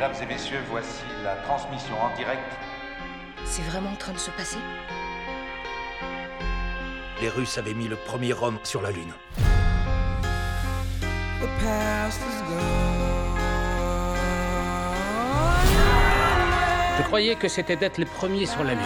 Mesdames 0.00 0.22
et 0.22 0.26
messieurs, 0.32 0.60
voici 0.70 1.04
la 1.22 1.34
transmission 1.46 1.94
en 2.00 2.16
direct. 2.16 2.40
C'est 3.44 3.60
vraiment 3.60 3.90
en 3.90 3.96
train 3.96 4.14
de 4.14 4.18
se 4.18 4.30
passer? 4.30 4.56
Les 7.20 7.28
Russes 7.28 7.58
avaient 7.58 7.74
mis 7.74 7.86
le 7.86 7.96
premier 7.96 8.32
homme 8.32 8.58
sur 8.62 8.80
la 8.80 8.92
Lune. 8.92 9.12
Je 16.96 17.02
croyais 17.02 17.34
que 17.34 17.48
c'était 17.48 17.76
d'être 17.76 17.98
les 17.98 18.06
premiers 18.06 18.46
sur 18.46 18.64
la 18.64 18.72
Lune. 18.72 18.80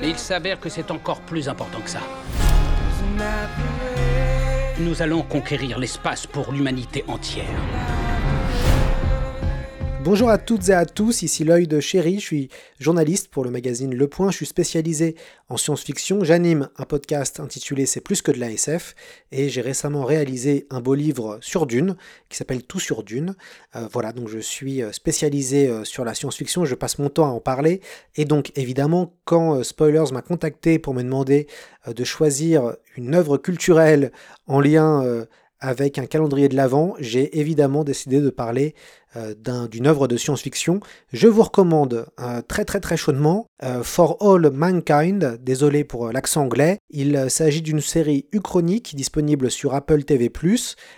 Mais 0.00 0.08
il 0.08 0.18
s'avère 0.18 0.58
que 0.58 0.68
c'est 0.68 0.90
encore 0.90 1.20
plus 1.20 1.48
important 1.48 1.80
que 1.80 1.90
ça. 1.90 2.00
Nous 4.80 5.02
allons 5.02 5.22
conquérir 5.22 5.78
l'espace 5.78 6.26
pour 6.26 6.50
l'humanité 6.50 7.04
entière. 7.06 7.46
Bonjour 10.04 10.30
à 10.30 10.38
toutes 10.38 10.68
et 10.68 10.72
à 10.72 10.84
tous, 10.84 11.22
ici 11.22 11.44
l'œil 11.44 11.68
de 11.68 11.78
chéri, 11.78 12.16
je 12.18 12.24
suis 12.24 12.48
journaliste 12.80 13.28
pour 13.28 13.44
le 13.44 13.52
magazine 13.52 13.94
Le 13.94 14.08
Point, 14.08 14.32
je 14.32 14.36
suis 14.38 14.46
spécialisé 14.46 15.14
en 15.48 15.56
science-fiction, 15.56 16.24
j'anime 16.24 16.68
un 16.76 16.84
podcast 16.84 17.38
intitulé 17.38 17.86
C'est 17.86 18.00
plus 18.00 18.20
que 18.20 18.32
de 18.32 18.40
la 18.40 18.50
SF 18.50 18.96
et 19.30 19.48
j'ai 19.48 19.60
récemment 19.60 20.04
réalisé 20.04 20.66
un 20.70 20.80
beau 20.80 20.94
livre 20.94 21.38
sur 21.40 21.66
Dune 21.66 21.94
qui 22.28 22.36
s'appelle 22.36 22.64
Tout 22.64 22.80
sur 22.80 23.04
Dune. 23.04 23.36
Euh, 23.76 23.86
voilà, 23.92 24.12
donc 24.12 24.26
je 24.26 24.40
suis 24.40 24.82
spécialisé 24.90 25.68
euh, 25.68 25.84
sur 25.84 26.04
la 26.04 26.14
science-fiction, 26.14 26.64
je 26.64 26.74
passe 26.74 26.98
mon 26.98 27.08
temps 27.08 27.26
à 27.26 27.30
en 27.30 27.40
parler 27.40 27.80
et 28.16 28.24
donc 28.24 28.50
évidemment 28.56 29.14
quand 29.24 29.58
euh, 29.58 29.62
Spoilers 29.62 30.12
m'a 30.12 30.22
contacté 30.22 30.80
pour 30.80 30.94
me 30.94 31.04
demander 31.04 31.46
de 31.86 32.02
choisir 32.02 32.74
une 32.96 33.14
œuvre 33.14 33.36
culturelle 33.36 34.10
en 34.48 34.60
lien 34.60 35.24
avec 35.62 35.96
un 35.96 36.06
calendrier 36.06 36.48
de 36.48 36.56
l'Avent, 36.56 36.96
j'ai 36.98 37.38
évidemment 37.38 37.84
décidé 37.84 38.20
de 38.20 38.30
parler 38.30 38.74
euh, 39.16 39.34
d'une 39.68 39.86
œuvre 39.86 40.08
de 40.08 40.16
science-fiction. 40.16 40.80
Je 41.12 41.28
vous 41.28 41.42
recommande 41.42 42.06
euh, 42.20 42.40
très 42.40 42.64
très 42.64 42.80
très 42.80 42.96
chaudement 42.96 43.46
euh, 43.62 43.82
For 43.82 44.16
All 44.20 44.50
Mankind, 44.50 45.38
désolé 45.42 45.84
pour 45.84 46.10
l'accent 46.12 46.44
anglais. 46.44 46.78
Il 46.88 47.26
s'agit 47.28 47.60
d'une 47.60 47.80
série 47.80 48.26
uchronique 48.32 48.94
disponible 48.96 49.50
sur 49.50 49.74
Apple 49.74 50.04
TV+. 50.04 50.32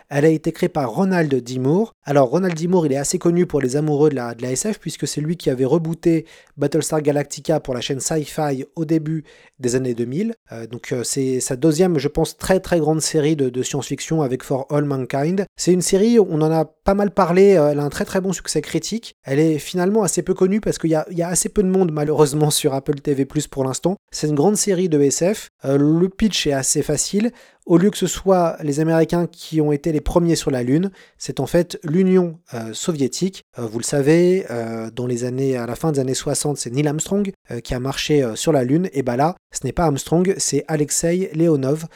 Elle 0.09 0.25
a 0.25 0.29
été 0.29 0.53
créée 0.53 0.69
par 0.69 0.91
Ronald 0.91 1.35
D. 1.35 1.59
Moore. 1.59 1.93
Alors 2.05 2.29
Ronald 2.29 2.57
D. 2.57 2.69
Moore, 2.69 2.87
il 2.87 2.93
est 2.93 2.99
assez 2.99 3.19
connu 3.19 3.47
pour 3.47 3.61
les 3.61 3.75
amoureux 3.75 4.11
de 4.11 4.15
la, 4.15 4.35
SF 4.41 4.79
puisque 4.79 5.09
c'est 5.09 5.21
lui 5.21 5.37
qui 5.37 5.51
avait 5.51 5.65
rebooté 5.65 6.27
Battlestar 6.57 7.03
Galactica 7.03 7.59
pour 7.59 7.75
la 7.75 7.81
chaîne 7.81 8.01
Sci-Fi 8.01 8.65
au 8.77 8.85
début 8.85 9.25
des 9.59 9.75
années 9.75 9.95
2000. 9.95 10.35
donc 10.71 10.95
c'est 11.03 11.41
sa 11.41 11.57
deuxième, 11.57 11.99
je 11.99 12.09
pense, 12.09 12.37
très 12.37 12.61
très 12.61 12.79
grande 12.79 13.01
série 13.01 13.35
de, 13.35 13.49
de 13.49 13.63
science-fiction 13.63 14.23
avec 14.23 14.45
For 14.45 14.67
All 14.71 14.85
Mankind. 14.85 15.47
C'est 15.57 15.73
une 15.73 15.83
série, 15.83 16.19
on 16.21 16.41
en 16.41 16.53
a 16.53 16.74
pas 16.85 16.95
mal 16.95 17.11
parlé, 17.11 17.49
elle 17.51 17.81
a 17.81 17.83
un 17.83 17.91
très 17.91 18.05
très 18.05 18.21
bon 18.21 18.33
succès 18.33 18.63
critique. 18.63 19.17
Elle 19.25 19.41
est 19.41 19.59
finalement 19.59 20.03
assez 20.03 20.23
peu 20.23 20.35
connue 20.35 20.61
parce 20.61 20.79
qu'il 20.79 20.91
y, 20.91 20.95
a 21.23 21.29
assez 21.29 21.49
peu 21.49 21.63
de 21.63 21.69
monde 21.69 21.93
malheureusement 21.93 22.51
sur 22.51 22.75
Apple 22.75 23.01
TV 23.01 23.25
pour 23.51 23.65
l'instant. 23.65 23.97
C'est 24.11 24.29
une 24.29 24.35
grande 24.35 24.57
série 24.57 24.89
de 24.89 25.01
SF. 25.01 25.49
Euh, 25.65 25.77
le 25.77 26.09
pitch 26.09 26.47
est 26.47 26.53
assez 26.53 26.83
facile. 26.83 27.33
Au 27.67 27.79
lieu 27.79 27.91
que 27.91 27.97
ce 27.97 28.07
soit 28.07 28.57
les 28.63 28.81
Américains 28.81 29.27
qui 29.27 29.61
ont 29.63 29.73
été 29.73 29.91
les 29.91 30.03
premiers 30.03 30.37
sur 30.37 30.51
la 30.51 30.63
Lune, 30.63 30.91
c'est 31.17 31.41
en 31.41 31.47
fait 31.47 31.79
l'Union 31.83 32.39
euh, 32.53 32.75
soviétique. 32.75 33.43
Euh, 33.59 33.63
vous 33.63 33.79
le 33.79 33.85
savez, 33.85 34.47
dans 34.95 35.07
les 35.07 35.25
années, 35.25 35.57
à 35.57 35.67
la 35.67 35.75
fin 35.75 35.93
des 35.93 36.01
années 36.01 36.15
60, 36.15 36.59
c'est 36.59 36.71
Neil 36.71 36.87
Armstrong 36.87 37.33
qui 37.63 37.75
a 37.75 37.81
marché 37.81 38.25
sur 38.35 38.53
la 38.53 38.65
Lune. 38.65 38.89
Et 38.93 39.03
bah 39.03 39.17
là, 39.17 39.35
ce 39.53 39.67
n'est 39.67 39.73
pas 39.73 39.85
Armstrong, 39.85 40.35
c'est 40.39 40.65
Alexei 40.69 41.31
Leonov 41.35 41.87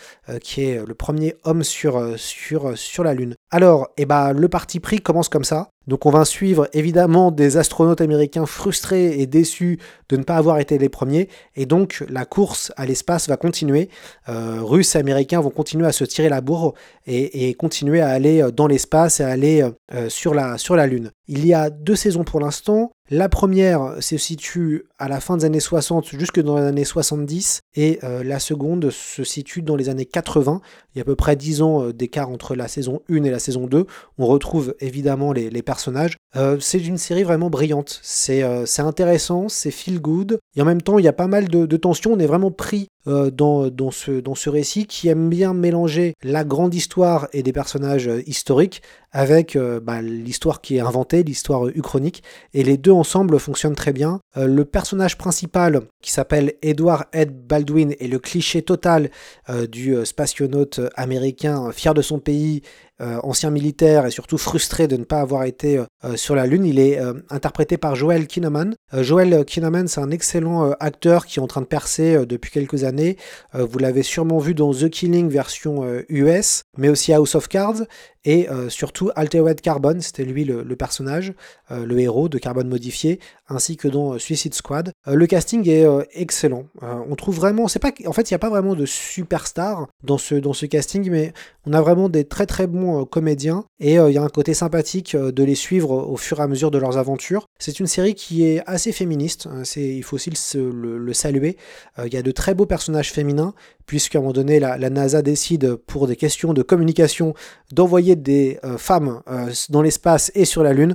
qui 0.41 0.62
est 0.64 0.84
le 0.84 0.95
premier 0.95 1.34
homme 1.45 1.62
sur, 1.62 2.19
sur, 2.19 2.77
sur 2.77 3.05
la 3.05 3.14
Lune. 3.14 3.34
Alors, 3.50 3.88
et 3.96 4.04
bah, 4.04 4.32
le 4.34 4.48
parti 4.48 4.78
pris 4.78 5.00
commence 5.00 5.28
comme 5.28 5.44
ça. 5.44 5.70
Donc 5.86 6.04
on 6.04 6.10
va 6.10 6.27
suivre 6.27 6.68
évidemment 6.74 7.30
des 7.30 7.56
astronautes 7.56 8.02
américains 8.02 8.44
frustrés 8.44 9.20
et 9.20 9.27
déçus 9.27 9.78
de 10.10 10.18
ne 10.18 10.22
pas 10.22 10.36
avoir 10.36 10.58
été 10.58 10.77
les 10.77 10.90
premiers. 10.90 11.30
Et 11.56 11.64
donc 11.64 12.05
la 12.10 12.27
course 12.27 12.73
à 12.77 12.84
l'espace 12.84 13.27
va 13.27 13.39
continuer. 13.39 13.89
Euh, 14.28 14.58
Russes 14.61 14.95
et 14.96 14.98
Américains 14.98 15.40
vont 15.40 15.48
continuer 15.48 15.86
à 15.86 15.92
se 15.92 16.05
tirer 16.05 16.28
la 16.28 16.42
bourre 16.42 16.74
et, 17.06 17.55
continuer 17.55 18.02
à 18.02 18.08
aller 18.08 18.46
dans 18.55 18.67
l'espace 18.67 19.20
et 19.20 19.24
à 19.24 19.28
aller 19.28 19.67
euh, 19.94 20.11
sur 20.11 20.34
la 20.34 20.86
Lune. 20.86 21.11
Il 21.27 21.46
y 21.46 21.55
a 21.55 21.70
deux 21.70 21.96
saisons 21.96 22.24
pour 22.24 22.40
l'instant. 22.40 22.90
La 23.11 23.30
première 23.30 23.95
se 24.01 24.19
situe 24.19 24.85
à 24.98 25.08
la 25.08 25.20
fin 25.20 25.39
des 25.39 25.46
années 25.46 25.61
60 25.61 26.07
jusque 26.08 26.41
dans 26.41 26.58
les 26.58 26.67
années 26.67 26.85
70 26.85 27.61
et 27.74 27.98
euh, 28.02 28.23
la 28.23 28.39
seconde 28.39 28.91
se 28.91 29.24
situe 29.24 29.63
dans 29.63 29.77
les 29.77 29.89
années 29.89 30.05
80. 30.05 30.61
Il 30.95 30.98
y 30.98 31.01
a 31.01 31.02
à 31.02 31.05
peu 31.05 31.17
près 31.17 31.36
10 31.36 31.63
ans 31.63 31.85
euh, 31.85 31.92
d'écart 31.92 32.29
entre 32.29 32.55
la 32.55 32.68
saison 32.68 33.01
1 33.08 33.24
et 33.24 33.30
la 33.30 33.39
saison 33.39 33.67
2. 33.67 33.86
On 34.18 34.27
retrouve 34.27 34.74
évidemment 34.80 35.33
les, 35.33 35.63
personnages. 35.63 36.17
Euh, 36.36 36.58
c'est 36.61 36.85
une 36.85 36.98
série 36.98 37.23
vraiment 37.23 37.48
brillante. 37.48 38.01
C'est 38.02 38.42
intéressant, 38.79 39.48
c'est 39.48 39.70
feel 39.70 40.01
good 40.01 40.39
et 40.57 40.63
en 40.63 40.64
même 40.64 40.83
temps 40.83 40.98
il 40.98 41.05
y 41.05 41.08
a 41.08 41.13
pas 41.13 41.29
mal 41.29 41.48
de, 41.48 41.64
de 41.64 41.77
tensions. 41.77 42.13
On 42.13 42.18
est 42.18 42.27
vraiment 42.27 42.51
pris 42.51 42.89
dans, 43.07 43.91
ce 43.91 44.51
récit 44.51 44.86
qui 44.86 45.08
aime 45.08 45.30
bien 45.30 45.55
mélanger 45.55 46.13
la 46.23 46.45
grande 46.45 46.74
histoire 46.74 47.27
et 47.33 47.42
des 47.42 47.55
personnages 47.55 48.11
historiques 48.27 48.83
avec 49.13 49.57
bah, 49.57 50.02
l'histoire 50.02 50.61
qui 50.61 50.77
est 50.77 50.80
inventée, 50.80 51.23
l'histoire 51.23 51.68
uchronique. 51.68 52.23
Et 52.52 52.63
les 52.63 52.77
deux 52.77 52.92
ensemble 52.98 53.39
fonctionnent 53.39 53.75
très 53.75 53.92
bien. 53.92 54.20
Euh, 54.36 54.47
le 54.47 54.64
personnage 54.64 55.17
principal, 55.17 55.83
qui 56.03 56.13
s'appelle 56.13 56.55
Edward 56.63 57.05
Ed 57.13 57.47
Baldwin, 57.47 57.95
est 57.98 58.09
le 58.09 58.19
cliché 58.19 58.63
total 58.63 59.11
euh, 59.48 59.67
du 59.67 59.95
euh, 59.95 60.05
spationaute 60.05 60.81
américain 60.97 61.70
fier 61.73 61.95
de 61.95 62.03
son 62.03 62.19
pays 62.19 62.63
ancien 63.01 63.51
militaire 63.51 64.07
et 64.07 64.11
surtout 64.11 64.39
frustré 64.39 64.89
de 64.89 64.97
ne 64.97 65.05
pas 65.05 65.20
avoir 65.20 65.45
été 65.45 65.81
sur 66.17 66.35
la 66.35 66.47
Lune. 66.47 66.64
Il 66.64 66.79
est 66.79 67.01
interprété 67.31 67.77
par 67.77 67.95
Joel 67.95 68.27
Kinnaman. 68.27 68.75
Joel 68.92 69.45
Kinnaman, 69.45 69.86
c'est 69.89 70.01
un 70.01 70.11
excellent 70.11 70.73
acteur 70.81 71.27
qui 71.27 71.39
est 71.39 71.42
en 71.42 71.47
train 71.47 71.61
de 71.61 71.67
percer 71.67 72.27
depuis 72.27 72.51
quelques 72.51 72.85
années. 72.85 73.17
vous 73.55 73.79
l'avez 73.79 74.03
sûrement 74.03 74.39
vu 74.39 74.55
dans 74.55 74.73
The 74.73 74.89
Killing 74.91 75.29
version 75.29 75.85
US, 76.09 76.63
mais 76.77 76.89
aussi 76.89 77.13
House 77.13 77.35
of 77.35 77.48
Cards 77.48 77.83
et 78.25 78.48
surtout 78.69 79.11
Altered 79.15 79.61
Carbon, 79.61 79.98
c'était 80.01 80.25
lui 80.25 80.45
le, 80.45 80.63
le 80.63 80.77
personnage, 80.77 81.33
le 81.70 81.98
héros 81.98 82.29
de 82.29 82.39
Carbone 82.39 82.69
modifié, 82.69 83.20
ainsi 83.48 83.77
que 83.77 83.89
dans 83.89 84.19
Suicide 84.19 84.55
Squad. 84.55 84.92
le 85.07 85.27
casting 85.27 85.69
est 85.69 85.86
excellent. 86.13 86.65
on 86.83 87.15
trouve 87.17 87.36
vraiment, 87.36 87.69
c'est 87.69 87.79
pas, 87.79 87.92
en 88.07 88.13
fait, 88.13 88.30
il 88.30 88.35
n'y 88.35 88.36
a 88.36 88.41
pas 88.41 88.51
vraiment 88.51 88.75
de 88.75 88.86
superstar 88.86 89.86
dans 90.03 90.19
ce, 90.19 90.35
dans 90.35 90.53
ce 90.53 90.67
casting, 90.67 91.09
mais 91.11 91.33
on 91.67 91.73
a 91.73 91.80
vraiment 91.80 92.09
des 92.09 92.25
très 92.25 92.47
très 92.47 92.67
bons 92.67 92.87
comédiens 93.04 93.64
et 93.80 93.94
il 93.94 94.12
y 94.12 94.18
a 94.18 94.22
un 94.22 94.28
côté 94.28 94.54
sympathique 94.54 95.16
de 95.16 95.44
les 95.44 95.54
suivre 95.54 95.90
au 95.90 96.16
fur 96.16 96.40
et 96.40 96.42
à 96.42 96.48
mesure 96.48 96.70
de 96.70 96.78
leurs 96.78 96.96
aventures. 96.96 97.46
C'est 97.58 97.80
une 97.80 97.86
série 97.86 98.14
qui 98.14 98.44
est 98.44 98.62
assez 98.66 98.92
féministe, 98.92 99.48
hein, 99.50 99.62
c'est, 99.64 99.86
il 99.86 100.02
faut 100.02 100.16
aussi 100.16 100.30
le, 100.30 100.98
le, 100.98 101.12
saluer. 101.12 101.56
Il 102.04 102.12
y 102.12 102.16
a 102.16 102.22
de 102.22 102.30
très 102.30 102.54
beaux 102.54 102.66
personnages 102.66 103.12
féminins, 103.12 103.54
puisqu'à 103.86 104.18
un 104.18 104.20
moment 104.20 104.32
donné, 104.32 104.60
la, 104.60 104.78
NASA 104.90 105.22
décide, 105.22 105.74
pour 105.74 106.06
des 106.06 106.16
questions 106.16 106.52
de 106.52 106.62
communication, 106.62 107.34
d'envoyer 107.72 108.16
des 108.16 108.60
femmes 108.76 109.22
dans 109.70 109.82
l'espace 109.82 110.30
et 110.34 110.44
sur 110.44 110.62
la 110.62 110.72
Lune. 110.72 110.94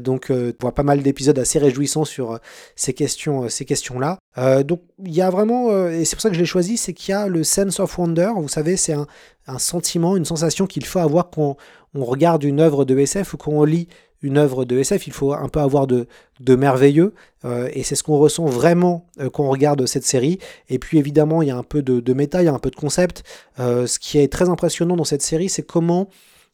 donc, 0.00 0.28
on 0.30 0.52
voit 0.60 0.74
pas 0.74 0.82
mal 0.82 1.02
d'épisodes 1.02 1.38
assez 1.38 1.58
réjouissants 1.58 2.06
sur 2.06 2.40
ces 2.76 2.94
questions, 2.94 3.48
ces 3.48 3.64
questions-là. 3.64 4.18
donc, 4.64 4.80
il 5.04 5.14
y 5.14 5.20
a 5.20 5.30
vraiment, 5.30 5.88
et 5.88 6.04
c'est 6.04 6.16
pour 6.16 6.22
ça 6.22 6.30
que 6.30 6.34
je 6.34 6.40
l'ai 6.40 6.46
choisi, 6.46 6.76
c'est 6.76 6.94
qu'il 6.94 7.12
y 7.12 7.14
a 7.14 7.28
le 7.28 7.44
sense 7.44 7.78
of 7.78 7.98
wonder. 7.98 8.30
Vous 8.36 8.48
savez, 8.48 8.76
c'est 8.76 8.94
un, 8.94 9.06
un, 9.52 9.58
sentiment, 9.58 10.16
une 10.16 10.24
sensation 10.24 10.66
qu'il 10.66 10.84
faut 10.84 10.98
avoir 10.98 11.30
quand 11.30 11.56
on 11.94 12.04
regarde 12.04 12.44
une 12.44 12.60
œuvre 12.60 12.84
de 12.84 12.98
SF 12.98 13.34
ou 13.34 13.36
quand 13.36 13.52
on 13.52 13.64
lit 13.64 13.88
une 14.22 14.36
œuvre 14.36 14.64
de 14.64 14.78
SF, 14.78 15.06
il 15.06 15.12
faut 15.12 15.32
un 15.32 15.48
peu 15.48 15.60
avoir 15.60 15.86
de, 15.86 16.06
de 16.40 16.54
merveilleux, 16.54 17.14
euh, 17.44 17.68
et 17.72 17.82
c'est 17.82 17.94
ce 17.94 18.02
qu'on 18.02 18.18
ressent 18.18 18.44
vraiment 18.44 19.06
euh, 19.18 19.30
quand 19.30 19.44
on 19.44 19.50
regarde 19.50 19.86
cette 19.86 20.04
série. 20.04 20.38
Et 20.68 20.78
puis 20.78 20.98
évidemment, 20.98 21.42
il 21.42 21.48
y 21.48 21.50
a 21.50 21.56
un 21.56 21.62
peu 21.62 21.82
de, 21.82 22.00
de 22.00 22.12
méta, 22.12 22.42
il 22.42 22.46
y 22.46 22.48
a 22.48 22.52
un 22.52 22.58
peu 22.58 22.70
de 22.70 22.76
concept. 22.76 23.24
Euh, 23.58 23.86
ce 23.86 23.98
qui 23.98 24.18
est 24.18 24.30
très 24.30 24.48
impressionnant 24.48 24.96
dans 24.96 25.04
cette 25.04 25.22
série, 25.22 25.48
c'est 25.48 25.62
comment 25.62 26.08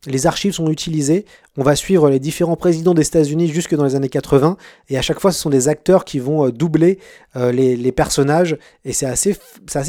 les 0.07 0.27
archives 0.27 0.53
sont 0.53 0.71
utilisées. 0.71 1.25
On 1.57 1.63
va 1.63 1.75
suivre 1.75 2.11
les 2.11 2.21
différents 2.21 2.57
présidents 2.57 2.95
des 2.95 3.07
États-Unis 3.07 3.49
jusque 3.49 3.75
dans 3.75 3.85
les 3.85 3.95
années 3.95 4.09
80, 4.09 4.57
et 4.89 4.99
à 4.99 5.03
chaque 5.03 5.21
fois, 5.21 5.33
ce 5.33 5.41
sont 5.41 5.51
des 5.51 5.69
acteurs 5.69 6.05
qui 6.05 6.19
vont 6.19 6.51
doubler 6.51 6.99
les, 7.35 7.93
personnages, 7.93 8.59
et 8.85 8.93
c'est 8.93 9.07
assez, 9.07 9.35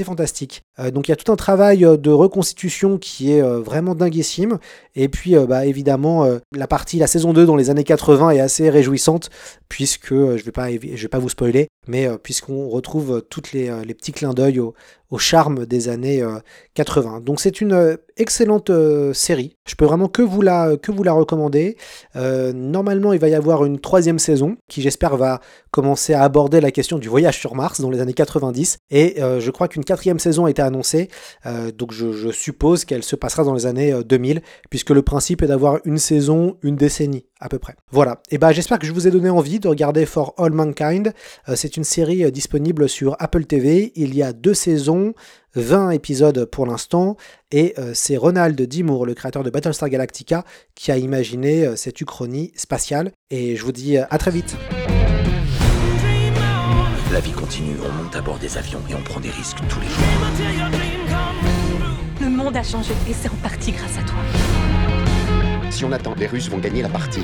fantastique. 0.03 0.63
donc 0.93 1.07
il 1.07 1.11
y 1.11 1.13
a 1.13 1.17
tout 1.17 1.31
un 1.31 1.35
travail 1.35 1.79
de 1.79 2.09
reconstitution 2.09 2.97
qui 2.97 3.33
est 3.33 3.41
vraiment 3.41 3.95
dinguissime, 3.95 4.59
et 4.95 5.09
puis 5.09 5.35
bah, 5.45 5.65
évidemment, 5.65 6.25
la 6.55 6.67
partie, 6.67 6.99
la 6.99 7.07
saison 7.07 7.33
2 7.33 7.45
dans 7.45 7.57
les 7.57 7.69
années 7.69 7.83
80 7.83 8.29
est 8.31 8.39
assez 8.39 8.69
réjouissante, 8.69 9.29
puisque, 9.67 10.13
je 10.13 10.15
ne 10.15 10.95
vais 10.95 11.07
pas 11.09 11.19
vous 11.19 11.29
spoiler, 11.29 11.67
mais 11.87 12.07
puisqu'on 12.21 12.69
retrouve 12.69 13.23
tous 13.29 13.53
les, 13.53 13.71
les, 13.85 13.93
petits 13.93 14.11
clins 14.11 14.33
d'œil 14.33 14.59
au, 14.59 14.73
au, 15.11 15.17
charme 15.17 15.65
des 15.65 15.89
années 15.89 16.23
80. 16.73 17.21
Donc 17.21 17.39
c'est 17.39 17.61
une 17.61 17.97
excellente 18.17 18.71
série, 19.13 19.57
je 19.65 19.75
peux 19.75 19.85
vraiment 19.85 20.07
que 20.07 20.21
vous 20.21 20.41
la, 20.41 20.77
que 20.77 20.91
vous 20.91 21.03
la 21.03 21.13
recommander. 21.13 21.77
normalement, 22.15 23.13
il 23.13 23.19
va 23.19 23.29
y 23.29 23.35
avoir 23.35 23.65
une 23.65 23.79
troisième 23.79 24.19
saison, 24.19 24.57
qui 24.67 24.81
j'espère 24.81 25.17
va 25.17 25.39
commencer 25.77 26.15
à 26.15 26.23
aborder 26.23 26.59
la 26.59 26.71
question 26.71 26.97
du 26.97 27.07
voyage 27.07 27.37
sur 27.37 27.53
Mars 27.53 27.81
dans 27.81 27.91
les 27.91 28.01
années 28.01 28.15
90. 28.15 28.79
Et 28.89 29.21
euh, 29.21 29.39
je 29.39 29.51
crois 29.51 29.67
qu'une 29.67 29.83
quatrième 29.83 30.17
saison 30.17 30.45
a 30.45 30.49
été 30.49 30.63
annoncée, 30.63 31.07
euh, 31.45 31.71
donc 31.71 31.91
je, 31.91 32.31
suppose 32.31 32.83
qu'elle 32.83 33.03
se 33.03 33.15
passera 33.15 33.43
dans 33.43 33.53
les 33.53 33.67
années 33.67 33.93
2000, 34.03 34.37
euh, 34.37 34.41
puisque 34.71 34.89
le 34.89 35.03
principe 35.03 35.43
est 35.43 35.47
d'avoir 35.47 35.77
une 35.85 35.99
saison, 35.99 36.57
une 36.63 36.77
décennie. 36.77 37.25
à 37.39 37.47
peu 37.47 37.59
près. 37.59 37.75
Voilà, 37.91 38.23
et 38.31 38.39
bah 38.39 38.51
j'espère 38.51 38.79
que 38.79 38.87
je 38.87 38.91
vous 38.91 39.07
ai 39.07 39.11
donné 39.11 39.29
envie 39.29 39.59
de 39.59 39.67
regarder 39.67 40.07
For 40.07 40.33
All 40.39 40.51
Mankind. 40.51 41.13
C'est 41.53 41.77
une 41.77 41.83
série 41.83 42.31
disponible 42.31 42.89
sur 42.89 43.15
Apple 43.19 43.45
TV. 43.45 43.91
Il 43.95 44.15
y 44.15 44.23
a 44.23 44.33
deux 44.33 44.55
saisons, 44.55 45.13
20 45.53 45.91
épisodes 45.91 46.45
pour 46.45 46.65
l'instant, 46.65 47.15
et 47.51 47.75
c'est 47.93 48.17
Ronald 48.17 48.59
Dimour, 48.59 49.05
le 49.05 49.13
créateur 49.13 49.43
de 49.43 49.51
Battlestar 49.51 49.89
Galactica, 49.89 50.45
qui 50.73 50.91
a 50.91 50.97
imaginé 50.97 51.75
cette 51.75 52.01
uchronie 52.01 52.51
spatiale. 52.55 53.11
Et 53.29 53.55
je 53.55 53.63
vous 53.63 53.71
dis 53.71 53.97
à 53.97 54.17
très 54.17 54.31
vite. 54.31 54.57
La 57.17 57.21
vie 57.21 57.31
continue, 57.31 57.77
on 57.83 58.03
monte 58.03 58.15
à 58.15 58.21
bord 58.21 58.37
des 58.37 58.59
avions 58.59 58.79
et 58.87 58.93
on 58.93 59.01
prend 59.01 59.19
des 59.19 59.31
risques 59.31 59.57
tous 59.67 59.79
les 59.79 59.87
jours. 59.87 60.03
Le 62.21 62.29
monde 62.29 62.55
a 62.55 62.61
changé 62.61 62.93
et 63.09 63.13
c'est 63.13 63.27
en 63.27 63.35
partie 63.37 63.71
grâce 63.71 63.97
à 63.97 64.03
toi. 64.03 64.19
Si 65.71 65.83
on 65.83 65.91
attend, 65.93 66.13
les 66.15 66.27
Russes 66.27 66.47
vont 66.47 66.59
gagner 66.59 66.83
la 66.83 66.89
partie. 66.89 67.23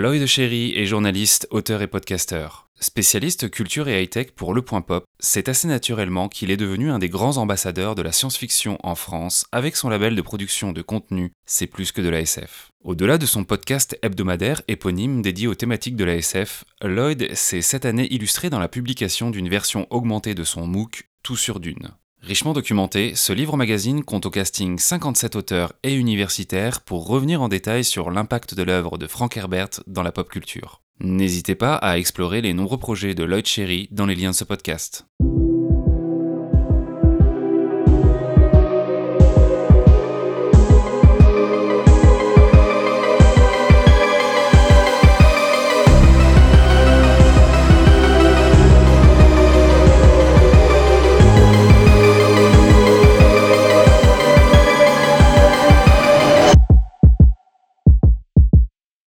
Lloyd 0.00 0.24
Cherry 0.24 0.72
est 0.78 0.86
journaliste, 0.86 1.46
auteur 1.50 1.82
et 1.82 1.86
podcasteur. 1.86 2.70
Spécialiste 2.80 3.50
culture 3.50 3.86
et 3.86 4.02
high-tech 4.02 4.30
pour 4.34 4.54
Le 4.54 4.62
Point 4.62 4.80
Pop, 4.80 5.04
c'est 5.18 5.50
assez 5.50 5.68
naturellement 5.68 6.30
qu'il 6.30 6.50
est 6.50 6.56
devenu 6.56 6.90
un 6.90 6.98
des 6.98 7.10
grands 7.10 7.36
ambassadeurs 7.36 7.94
de 7.94 8.00
la 8.00 8.10
science-fiction 8.10 8.78
en 8.82 8.94
France 8.94 9.44
avec 9.52 9.76
son 9.76 9.90
label 9.90 10.16
de 10.16 10.22
production 10.22 10.72
de 10.72 10.80
contenu 10.80 11.32
C'est 11.44 11.66
plus 11.66 11.92
que 11.92 12.00
de 12.00 12.08
la 12.08 12.20
SF. 12.20 12.70
Au-delà 12.82 13.18
de 13.18 13.26
son 13.26 13.44
podcast 13.44 13.98
hebdomadaire 14.00 14.62
éponyme 14.68 15.20
dédié 15.20 15.48
aux 15.48 15.54
thématiques 15.54 15.96
de 15.96 16.04
la 16.04 16.14
SF, 16.14 16.64
Lloyd 16.80 17.34
s'est 17.34 17.60
cette 17.60 17.84
année 17.84 18.10
illustré 18.10 18.48
dans 18.48 18.58
la 18.58 18.68
publication 18.68 19.28
d'une 19.28 19.50
version 19.50 19.86
augmentée 19.90 20.34
de 20.34 20.44
son 20.44 20.66
MOOC 20.66 21.10
Tout 21.22 21.36
sur 21.36 21.60
Dune. 21.60 21.90
Richement 22.22 22.52
documenté, 22.52 23.14
ce 23.14 23.32
livre 23.32 23.56
magazine 23.56 24.04
compte 24.04 24.26
au 24.26 24.30
casting 24.30 24.78
57 24.78 25.36
auteurs 25.36 25.72
et 25.82 25.94
universitaires 25.94 26.82
pour 26.82 27.06
revenir 27.06 27.40
en 27.40 27.48
détail 27.48 27.82
sur 27.82 28.10
l'impact 28.10 28.54
de 28.54 28.62
l'œuvre 28.62 28.98
de 28.98 29.06
Frank 29.06 29.36
Herbert 29.36 29.80
dans 29.86 30.02
la 30.02 30.12
pop 30.12 30.28
culture. 30.28 30.82
N'hésitez 31.00 31.54
pas 31.54 31.76
à 31.76 31.96
explorer 31.96 32.42
les 32.42 32.52
nombreux 32.52 32.78
projets 32.78 33.14
de 33.14 33.24
Lloyd 33.24 33.46
Cherry 33.46 33.88
dans 33.90 34.04
les 34.04 34.14
liens 34.14 34.32
de 34.32 34.36
ce 34.36 34.44
podcast. 34.44 35.06